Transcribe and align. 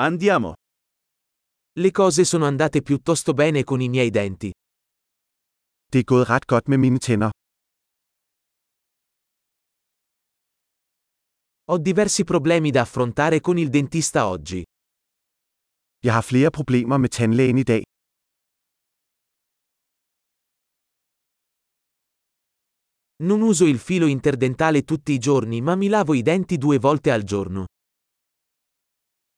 Andiamo. 0.00 0.52
Le 1.72 1.90
cose 1.90 2.24
sono 2.24 2.44
andate 2.44 2.82
piuttosto 2.82 3.32
bene 3.34 3.64
con 3.64 3.80
i 3.80 3.88
miei 3.88 4.10
denti. 4.10 4.52
Det 5.90 5.98
er 5.98 6.04
gået 6.04 6.28
ret 6.28 6.46
godt 6.46 6.68
med 6.68 6.78
mine 6.78 6.98
tænder. 6.98 7.30
Ho 11.66 11.78
diversi 11.78 12.24
problemi 12.24 12.70
da 12.70 12.80
affrontare 12.80 13.40
con 13.40 13.58
il 13.58 13.70
dentista 13.70 14.26
oggi. 14.28 14.62
Jeg 16.04 16.12
har 16.12 16.22
flere 16.22 16.50
problemer 16.50 16.98
med 16.98 17.08
tandlægen 17.08 17.58
i 17.58 17.62
dag. 17.62 17.82
Non 23.22 23.40
uso 23.40 23.64
il 23.66 23.78
filo 23.78 24.06
interdentale 24.06 24.84
tutti 24.84 25.12
i 25.12 25.18
giorni 25.18 25.60
ma 25.60 25.74
mi 25.74 25.88
lavo 25.88 26.14
i 26.14 26.22
denti 26.22 26.56
due 26.56 26.78
volte 26.78 27.10
al 27.10 27.24
giorno. 27.24 27.64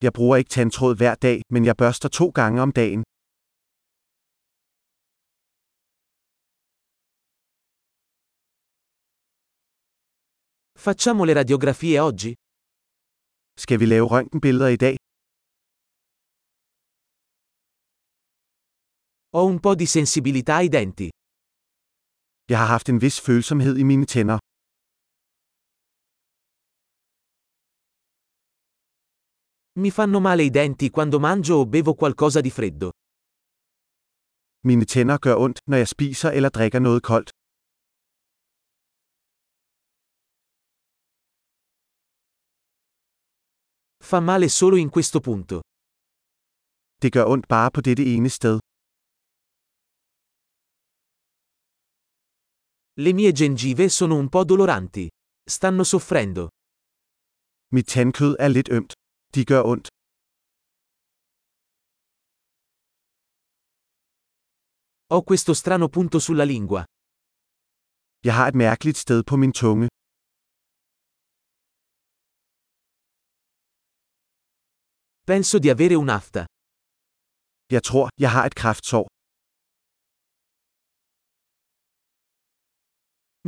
Jeg 0.07 0.13
bruger 0.13 0.37
ikke 0.37 0.53
tandtråd 0.57 0.95
hver 1.01 1.15
dag, 1.27 1.39
men 1.55 1.63
jeg 1.69 1.77
børster 1.83 2.09
to 2.09 2.27
gange 2.41 2.59
om 2.67 2.73
dagen. 2.81 3.03
Facciamo 10.87 11.23
le 11.25 11.35
radiografie 11.41 11.99
oggi? 12.09 12.33
Skal 13.63 13.77
vi 13.81 13.87
lave 13.93 14.07
røntgenbilleder 14.15 14.69
i 14.77 14.81
dag? 14.85 14.97
Ho 19.35 19.41
un 19.53 19.59
po' 19.65 19.77
di 19.81 19.87
sensibilità 19.97 20.55
ai 20.61 20.69
denti. 20.77 21.09
Jeg 22.51 22.59
har 22.63 22.69
haft 22.75 22.89
en 22.93 23.01
vis 23.05 23.17
følsomhed 23.27 23.75
i 23.83 23.85
mine 23.91 24.07
tænder. 24.15 24.39
Mi 29.79 29.91
fanno 29.91 30.19
male 30.21 30.43
i 30.43 30.51
denti 30.51 30.91
quando 30.91 31.21
mangio 31.21 31.57
o 31.57 31.67
bevo 31.67 31.95
qualcosa 31.95 32.41
di 32.41 32.51
freddo. 32.51 32.91
Mine 34.65 34.85
tænder 34.85 35.19
gør 35.19 35.35
ondt, 35.37 35.59
når 35.67 35.77
jeg 35.77 35.89
spiser 35.89 36.31
eller 36.31 36.49
drikker 36.49 36.79
noget 36.79 37.03
koldt. 37.03 37.31
Fa 44.11 44.21
male 44.21 44.49
solo 44.49 44.77
in 44.77 44.91
questo 44.97 45.21
punto. 45.21 45.61
Det 47.03 47.13
gør 47.13 47.25
ondt 47.33 47.47
bare 47.49 47.71
på 47.75 47.81
dette 47.81 48.05
ene 48.15 48.29
sted. 48.31 48.57
Le 53.05 53.13
mie 53.13 53.33
gengive 53.33 53.89
sono 53.89 54.15
un 54.23 54.29
po' 54.29 54.45
doloranti. 54.45 55.07
Stanno 55.49 55.85
soffrendo. 55.85 56.49
Mit 57.73 57.87
tandkød 57.87 58.37
er 58.39 58.49
lidt 58.49 58.69
ømt. 58.79 59.00
De 59.35 59.45
gør 59.51 59.63
ondt. 59.73 59.87
Ho 65.13 65.19
questo 65.31 65.53
strano 65.55 65.87
punto 65.97 66.19
sulla 66.27 66.45
lingua. 66.45 66.83
Jeg 68.27 68.35
har 68.39 68.47
et 68.49 68.55
mærkeligt 68.55 68.99
sted 69.05 69.21
på 69.31 69.35
min 69.43 69.53
tunge. 69.53 69.87
Penso 75.31 75.59
di 75.59 75.69
avere 75.75 75.97
un'afta. 76.03 76.43
Jeg 77.75 77.83
tror, 77.89 78.05
jeg 78.23 78.31
har 78.35 78.45
et 78.51 78.55
kræftsår. 78.61 79.05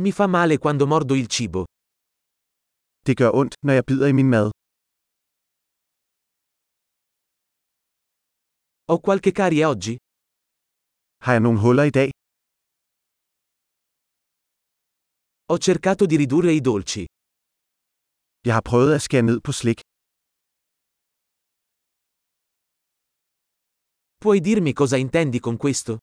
Mi 0.03 0.11
fa 0.17 0.25
male 0.27 0.55
quando 0.63 0.85
mordo 0.93 1.13
il 1.21 1.27
cibo. 1.35 1.61
Det 3.07 3.17
gør 3.17 3.29
ondt, 3.41 3.53
når 3.65 3.73
jeg 3.73 3.85
bider 3.89 4.07
i 4.07 4.15
min 4.19 4.29
mad. 4.35 4.47
Ho 8.91 8.99
qualche 8.99 9.31
carie 9.31 9.63
oggi? 9.65 9.95
Har 11.23 11.31
jeg 11.31 11.41
nogle 11.41 11.59
huller 11.59 11.83
i 11.83 11.89
dag? 11.99 12.09
Ho 15.49 15.57
cercato 15.67 16.05
di 16.05 16.15
ridurre 16.17 16.53
i 16.59 16.61
dolci. 16.69 17.03
Jeg 18.47 18.53
har 18.57 18.61
prøvet 18.69 18.93
at 18.95 19.01
skære 19.01 19.21
ned 19.29 19.39
på 19.45 19.51
slik. 19.59 19.79
Puoi 24.21 24.39
dirmi 24.47 24.73
cosa 24.73 24.97
intendi 25.05 25.39
con 25.39 25.57
questo? 25.63 25.93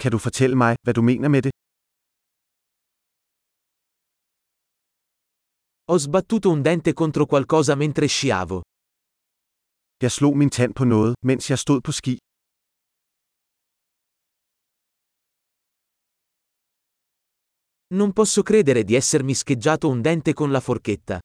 Kan 0.00 0.10
du 0.12 0.18
fortælle 0.18 0.56
mig, 0.56 0.72
hvad 0.84 0.94
du 0.94 1.02
mener 1.02 1.28
med 1.28 1.42
det? 1.42 1.52
Ho 5.90 5.98
sbattuto 5.98 6.48
un 6.54 6.62
dente 6.62 6.92
contro 7.00 7.24
qualcosa 7.26 7.74
mentre 7.74 8.08
sciavo. 8.08 8.58
Jeg 10.02 10.10
slog 10.10 10.36
min 10.36 10.50
tand 10.50 10.74
på 10.74 10.84
noget, 10.84 11.14
mens 11.22 11.50
jeg 11.50 11.58
stod 11.58 11.80
på 11.80 11.92
ski. 11.92 12.14
Non 18.00 18.12
posso 18.12 18.42
credere 18.42 18.82
di 18.82 18.94
essermi 18.96 19.34
scheggiato 19.34 19.88
un 19.88 20.00
dente 20.02 20.32
con 20.32 20.50
la 20.50 20.60
forchetta. 20.60 21.18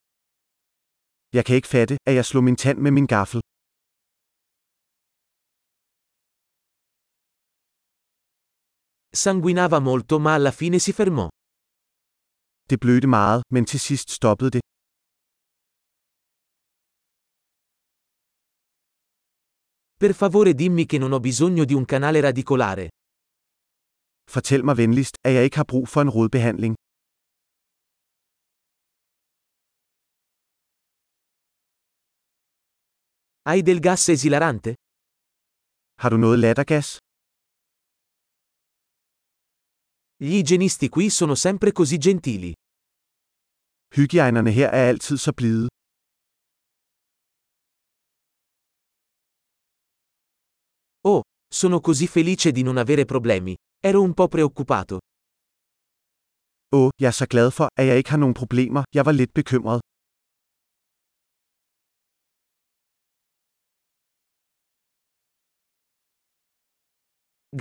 Jeg 1.36 1.44
kan 1.46 1.56
ikke 1.56 1.68
fatte, 1.68 1.96
at 2.10 2.14
jeg 2.16 2.26
slog 2.26 2.44
min 2.44 2.56
tand 2.56 2.78
med 2.86 2.92
min 2.92 3.08
gaffel. 3.08 3.42
Sanguinava 9.24 9.80
molto 9.80 10.20
ma 10.20 10.34
alla 10.34 10.52
fine 10.52 10.80
si 10.80 10.92
fermò. 10.92 11.28
Det 12.70 12.80
blødte 12.80 13.08
meget, 13.08 13.42
men 13.54 13.66
til 13.66 13.80
sidst 13.80 14.12
stoppede 14.12 14.52
det. 14.52 14.62
Per 20.02 20.14
favore 20.14 20.54
dimmi 20.54 20.86
che 20.86 20.98
non 20.98 21.12
ho 21.12 21.20
bisogno 21.20 21.66
di 21.66 21.74
un 21.74 21.84
canale 21.84 22.22
radicolare. 22.22 22.88
Fortæl 24.32 24.64
mig 24.64 24.78
venligst, 24.78 25.16
at 25.26 25.34
jeg 25.34 25.44
ikke 25.44 25.58
har 25.58 25.64
brug 25.64 25.88
for 25.90 26.02
en 26.02 26.10
rodbehandling. 26.10 26.76
Hai 33.50 33.62
del 33.62 33.80
gas 33.88 34.10
esilarante? 34.10 34.72
Har 36.02 36.10
du 36.10 36.18
noget 36.18 36.40
lattergas? 36.40 36.98
Gli 40.24 40.36
igienisti 40.44 40.88
qui 40.90 41.10
sono 41.10 41.36
sempre 41.36 41.72
così 41.72 41.98
gentili. 41.98 42.52
Hygiejnerne 43.96 44.52
her 44.52 44.70
er 44.70 44.88
altid 44.92 45.18
så 45.18 45.32
blide. 45.34 45.68
Sono 51.52 51.80
così 51.80 52.08
felice 52.08 52.52
di 52.52 52.64
non 52.64 52.78
avere 52.78 53.06
problemi. 53.06 53.56
Ero 53.80 54.02
un 54.02 54.14
po' 54.14 54.28
preoccupato. 54.28 54.98
Åh, 56.76 56.90
jeg 57.02 57.08
er 57.08 57.12
så 57.12 57.26
glad 57.26 57.52
for, 57.52 57.68
at 57.80 57.86
jeg 57.88 57.98
ikke 57.98 58.10
har 58.10 58.18
nogen 58.18 58.34
problemer. 58.34 58.84
Jeg 58.96 59.06
var 59.06 59.12
lidt 59.12 59.34
bekymret. 59.34 59.80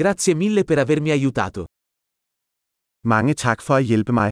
Grazie 0.01 0.35
mille 0.35 0.65
per 0.65 0.79
avermi 0.85 1.11
aiutato. 1.11 1.65
Mange 3.13 3.35
tak 3.35 3.63
for 3.63 3.75
at 3.75 3.85
hjælpe 3.85 4.13
mig. 4.13 4.31